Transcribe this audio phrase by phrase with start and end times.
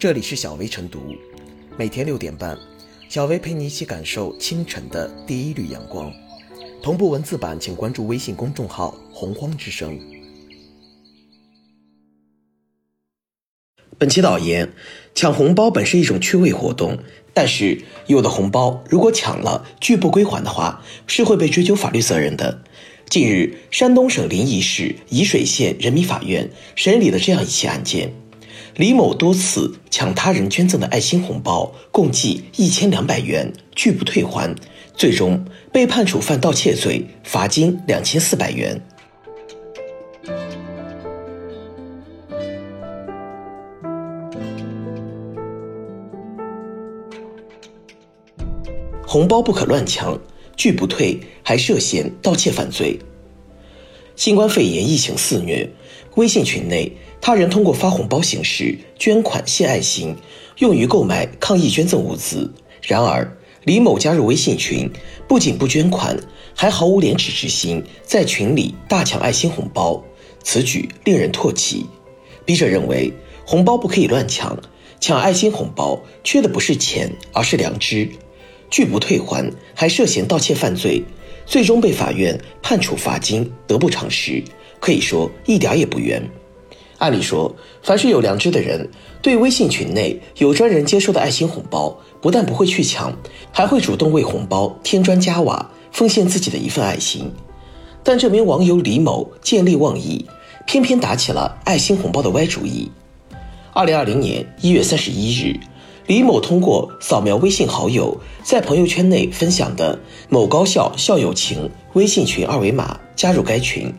[0.00, 1.14] 这里是小薇晨读，
[1.76, 2.58] 每天六点半，
[3.10, 6.10] 小薇陪你一起感受清晨的第一缕阳光。
[6.82, 10.00] 同步文字版，请关注微信公众号“洪荒之声”。
[13.98, 14.72] 本期导言：
[15.14, 16.96] 抢红包本是一种趣味活动，
[17.34, 22.62] 但是有的红包如果抢了拒不归还的话，是会被追究法律责任的。
[23.10, 28.14] 近日，山东省临沂市沂水县人民法院审理了这样一起案件。
[28.80, 34.56] 李某多次抢他人捐赠的爱心红包，共计一千两百元，拒不退还，
[34.94, 38.80] 最终被判处犯盗窃罪，罚金两千四百元。
[49.06, 50.18] 红包不可乱抢，
[50.56, 52.98] 拒不退还涉嫌盗窃犯罪。
[54.16, 55.70] 新冠肺炎疫情肆虐，
[56.14, 56.90] 微信群内。
[57.20, 60.16] 他人通过发红包形式捐款献爱心，
[60.58, 62.50] 用于购买抗疫捐赠物资。
[62.82, 64.90] 然而，李某加入微信群，
[65.28, 66.18] 不仅不捐款，
[66.54, 70.02] 还毫无廉耻之心，在群里大抢爱心红包，
[70.42, 71.84] 此举令人唾弃。
[72.46, 73.12] 笔者认为，
[73.44, 74.58] 红包不可以乱抢，
[74.98, 78.08] 抢爱心红包缺的不是钱，而是良知。
[78.70, 81.02] 拒不退还，还涉嫌盗窃犯罪，
[81.44, 84.42] 最终被法院判处罚金，得不偿失，
[84.80, 86.22] 可以说一点也不冤。
[87.00, 88.86] 按理说，凡是有良知的人，
[89.22, 93.10] 对微信群内有专人接收的爱心红包，不但不会去抢，
[93.50, 97.32] 还会主动为红包添砖加瓦，奉献自己的一份爱心。
[98.04, 100.26] 但这名网友李某见利忘义，
[100.66, 102.90] 偏偏打起了爱心红包的歪主意。
[103.72, 105.58] 二零二零年一月三十一日，
[106.06, 109.98] 李某通过扫描微信好友在朋友圈内分享的
[110.28, 113.90] “某高校校友情”微信群二维码，加入该群。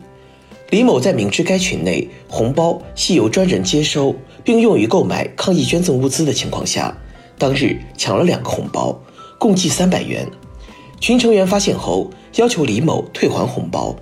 [0.72, 6.96] 李某在明知该群内红包系由专人接收并用于购买抗疫捐赠物资的情况下，
[7.36, 8.98] 当日抢了两个红包，
[9.38, 10.26] 共计三百元。
[10.98, 13.94] 群成员发现后，要求李某退还红包，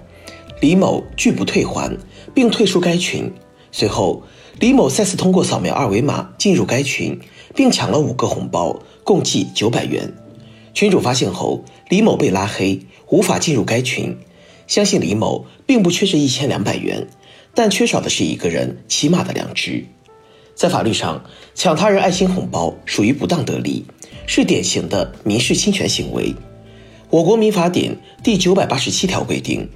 [0.60, 1.98] 李某拒不退还，
[2.32, 3.28] 并退出该群。
[3.72, 4.22] 随后，
[4.60, 7.18] 李某再次通过扫描二维码进入该群，
[7.52, 10.14] 并抢了五个红包，共计九百元。
[10.72, 14.16] 群主发现后，李某被拉黑，无法进入该群。
[14.70, 17.08] 相信李某并不缺这一千两百元，
[17.56, 19.84] 但缺少的是一个人起码的良知。
[20.54, 21.24] 在法律上，
[21.56, 23.84] 抢他人爱心红包属于不当得利，
[24.28, 26.32] 是典型的民事侵权行为。
[27.08, 29.68] 我国民法典第九百八十七条规定，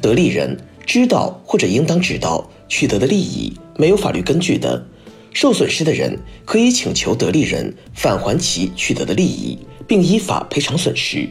[0.00, 4.86] 得利人知道或者应当知道取得的利益没有法律根据的，
[5.32, 9.58] 受损失的人可以请求得利人返还其取得的利益，
[9.88, 11.28] 并依法赔偿损失。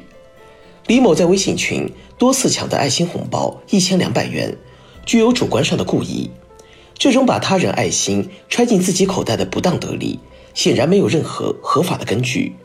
[0.87, 4.55] 李某在微信群多次抢得爱心红包一千两百元，
[5.03, 6.29] 具有主观上的故意。
[6.93, 10.19] 这种把他人爱心揣进自己口袋的不当得利，
[10.53, 12.55] 显然没有任何合法的根据，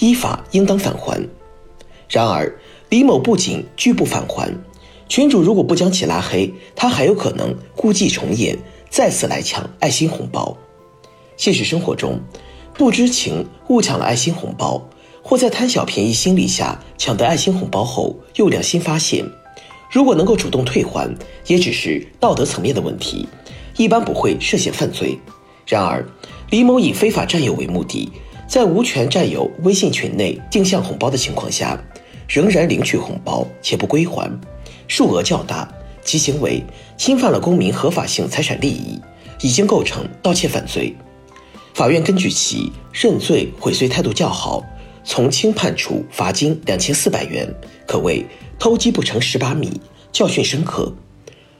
[0.00, 1.28] 依法应当返还。
[2.08, 2.58] 然而，
[2.88, 4.52] 李某不仅拒不返还，
[5.08, 8.58] 群主如果不将其拉黑，他还有可能故伎重演，
[8.90, 10.56] 再次来抢爱心红包。
[11.36, 12.20] 现实生活中，
[12.74, 14.82] 不知情误抢了爱心红包。
[15.22, 19.24] 或在贪小便宜心理下抢得爱心红包后，又良心发现，
[19.90, 21.16] 如果能够主动退还，
[21.46, 23.28] 也只是道德层面的问题，
[23.76, 25.16] 一般不会涉嫌犯罪。
[25.66, 26.04] 然而，
[26.50, 28.10] 李某以非法占有为目的，
[28.48, 31.80] 在无权占有微信群内定向红包的情况下，
[32.28, 34.28] 仍然领取红包且不归还，
[34.88, 35.72] 数额较大，
[36.04, 36.62] 其行为
[36.96, 39.00] 侵犯了公民合法性财产利益，
[39.40, 40.94] 已经构成盗窃犯罪。
[41.74, 44.62] 法院根据其认罪悔罪态度较好。
[45.04, 47.52] 从轻判处罚金两千四百元，
[47.86, 48.24] 可谓
[48.58, 49.80] 偷鸡不成蚀把米，
[50.12, 50.94] 教训深刻。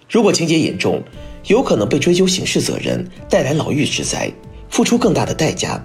[0.08, 1.03] 如果情节严重，
[1.47, 4.31] 有可能被追究刑事责任，带来牢狱之灾，
[4.69, 5.84] 付出更大的代价。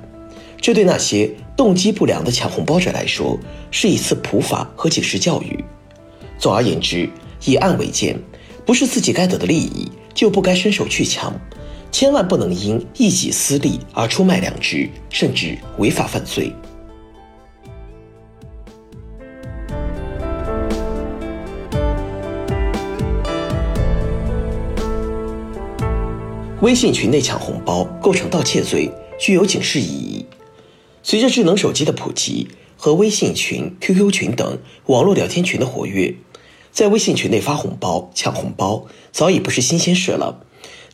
[0.59, 3.39] 这对那些动机不良的抢红包者来说，
[3.71, 5.63] 是一次普法和警示教育。
[6.37, 7.09] 总而言之，
[7.45, 8.19] 以案为鉴，
[8.65, 11.33] 不是自己该得的利益，就不该伸手去抢，
[11.91, 16.51] 千万不能因一己私利而出卖良知，甚至违法犯罪。
[26.59, 28.89] 微信群内抢红包构成盗窃罪，
[29.19, 30.25] 具有警示意义。
[31.03, 34.57] 随着智能手机的普及和微信群、QQ 群等
[34.87, 36.15] 网络聊天群的活跃，
[36.71, 40.43] 在微信群内发红包、抢红包早已不是新鲜事了，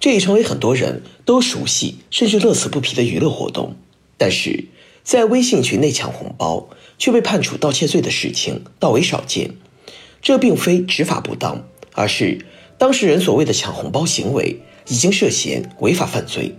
[0.01, 3.77] 这已成为很多人都熟悉甚至乐此不疲的娱乐活动。
[4.17, 4.65] 但是，
[5.05, 6.67] 在微信群内抢红包
[6.97, 9.55] 却被判处盗窃罪的事情倒为少见。
[10.21, 12.45] 这并非执法不当，而是
[12.77, 14.59] 当事人所谓的抢红包行为。
[14.87, 16.55] 已经涉嫌违法犯罪。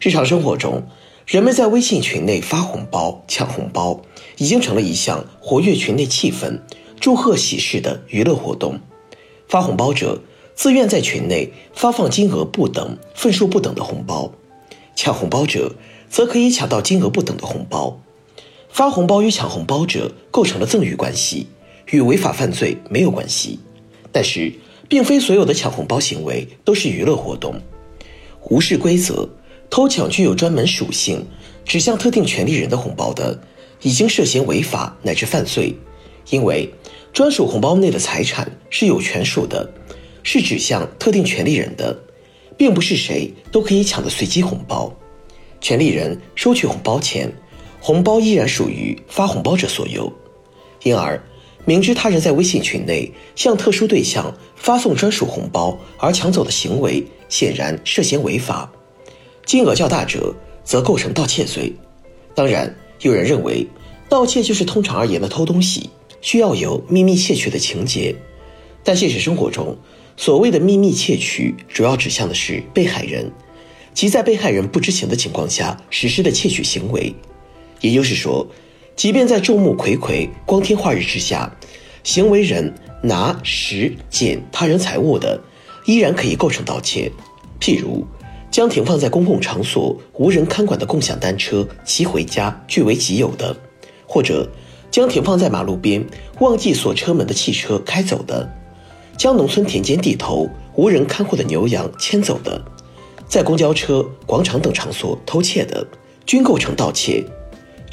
[0.00, 0.82] 日常生活中，
[1.26, 4.02] 人们在微信群内发红包、抢红包，
[4.36, 6.60] 已经成了一项活跃群内气氛、
[7.00, 8.80] 祝贺喜事的娱乐活动。
[9.48, 10.20] 发红包者
[10.54, 14.32] 自愿在群内发放金额不等、份数不等的红包，
[14.94, 15.74] 抢红包者
[16.08, 18.00] 则可以抢到金额不等的红包。
[18.68, 21.46] 发红包与抢红包者构成了赠与关系，
[21.90, 23.60] 与违法犯罪没有关系。
[24.10, 24.52] 但是，
[24.88, 27.54] 并非所有的抢红包行为都是娱乐活动，
[28.50, 29.28] 无视规则。
[29.70, 31.26] 偷抢具有专门属性、
[31.64, 33.40] 指向特定权利人的红包的，
[33.82, 35.74] 已经涉嫌违法乃至犯罪。
[36.30, 36.72] 因为
[37.12, 39.68] 专属红包内的财产是有权属的，
[40.22, 41.98] 是指向特定权利人的，
[42.56, 44.94] 并不是谁都可以抢的随机红包。
[45.60, 47.32] 权利人收取红包前，
[47.80, 50.12] 红包依然属于发红包者所有。
[50.84, 51.20] 因而，
[51.64, 58.70] 明知他人在微信群内向特殊对象发送专属红包而抢走的行为，显然涉嫌违法。
[59.46, 61.72] 金额较大者，则构成盗窃罪。
[62.34, 63.66] 当然，有人认为，
[64.08, 65.88] 盗窃就是通常而言的偷东西，
[66.20, 68.14] 需要有秘密窃取的情节。
[68.82, 69.76] 但现实生活中，
[70.16, 73.32] 所谓的秘密窃取，主要指向的是被害人，
[73.94, 77.14] 即在被害人不知情的情况下实施的窃取行为。
[77.80, 78.46] 也就是说，
[78.96, 81.50] 即便在众目睽睽、光天化日之下，
[82.02, 85.40] 行为人拿、拾、捡他人财物的，
[85.84, 87.10] 依然可以构成盗窃。
[87.60, 88.06] 譬如。
[88.50, 93.56] 将停放在公共场所无人看管的共享单车骑回家据为己有的，
[94.06, 94.48] 或者
[94.92, 96.06] 将停放在马路边
[96.38, 98.48] 忘记锁车门的汽车开走的，
[99.18, 102.64] 将农村田间地头无人看护的牛羊牵走的，
[103.26, 105.84] 在公交车、广场等场所偷窃的，
[106.24, 107.24] 均构成盗窃。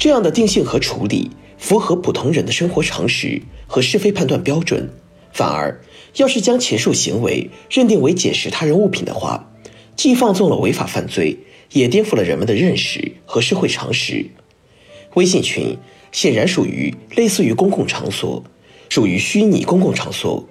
[0.02, 4.90] 这样的定性和处理符合普通人的生活常识和是非判断标准。
[5.32, 5.80] 反而，
[6.16, 9.52] 要是将前述行为认定为捡拾他人物品的话，
[9.94, 11.38] 既放纵了违法犯罪，
[11.70, 14.26] 也颠覆了人们的认识和社会常识。
[15.14, 15.78] 微信群
[16.10, 18.42] 显然属于类似于公共场所，
[18.88, 20.44] 属于虚拟公共场所，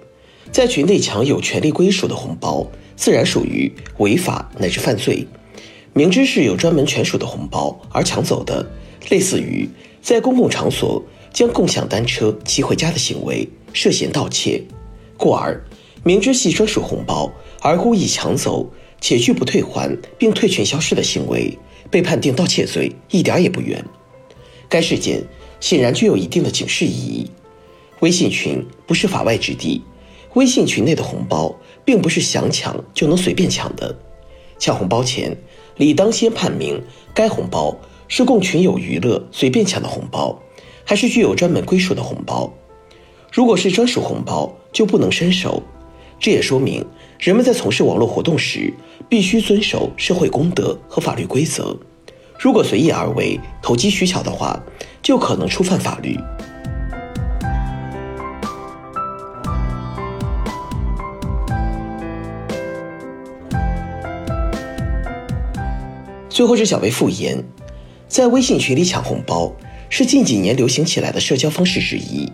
[0.50, 2.66] 在群内抢有权利归属的红包，
[2.96, 5.26] 自然属于违法乃至犯罪。
[5.92, 8.66] 明知是有专门权属的红包而抢走的，
[9.08, 9.68] 类似于
[10.00, 11.02] 在公共场所
[11.32, 14.62] 将共享单车骑回家的行为，涉嫌盗窃。
[15.16, 15.62] 故而，
[16.02, 18.70] 明知系专属红包而故意抢走。
[19.04, 21.58] 且拒不退还并退群消失的行为，
[21.90, 23.84] 被判定盗窃罪一点也不冤。
[24.68, 25.20] 该事件
[25.58, 27.28] 显然具有一定的警示意义。
[27.98, 29.82] 微信群不是法外之地，
[30.34, 31.52] 微信群内的红包
[31.84, 33.98] 并不是想抢就能随便抢的。
[34.60, 35.36] 抢红包前，
[35.76, 36.80] 理当先判明
[37.12, 37.76] 该红包
[38.14, 40.38] 是供群友娱乐随便抢的红包，
[40.84, 42.52] 还是具有专门归属的红包。
[43.32, 45.62] 如果是专属红包，就不能伸手。
[46.20, 46.84] 这也说明。
[47.18, 48.70] 人们在从事网络活动时，
[49.08, 51.74] 必须遵守社会公德和法律规则。
[52.38, 54.62] 如果随意而为、投机取巧的话，
[55.00, 56.14] 就可能触犯法律。
[66.28, 67.42] 最后是小薇复言，
[68.12, 69.50] 在微信群里抢红包
[69.88, 72.30] 是近几年流行起来的社交方式之一，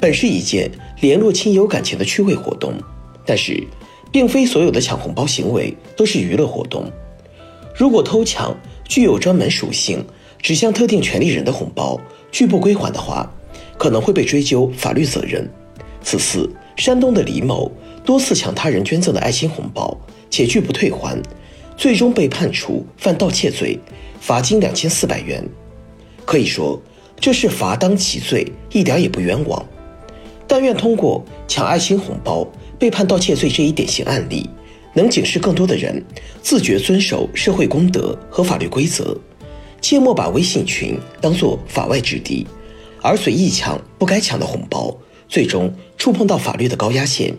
[0.00, 0.70] 本是一件
[1.02, 2.72] 联络亲友感情的趣味活动，
[3.26, 3.62] 但是。
[4.12, 6.90] 并非所有的抢红包行为都是娱乐活动。
[7.72, 8.52] 如果偷抢
[8.88, 10.04] 具有专门属性、
[10.42, 11.96] 指向特定权利人的红包
[12.32, 13.32] 拒不归还的话，
[13.78, 15.48] 可能会被追究法律责任。
[16.02, 17.70] 此次山东的李某
[18.04, 19.96] 多次抢他人捐赠的爱心红包，
[20.28, 21.16] 且拒不退还，
[21.76, 23.78] 最终被判处犯盗窃罪，
[24.20, 25.44] 罚金两千四百元。
[26.24, 26.80] 可以说，
[27.18, 29.66] 这是罚当其罪，一点也不冤枉。
[30.46, 32.46] 但愿通过抢爱心红包。
[32.78, 34.48] 被判盗窃罪这一典型案例，
[34.94, 36.02] 能警示更多的人
[36.40, 39.14] 自觉遵守社会公德和法律规则，
[39.82, 42.46] 切莫把微信群当作法外之地，
[43.02, 44.96] 而随意抢不该抢的红包，
[45.28, 47.34] 最终触碰到法律的高压线。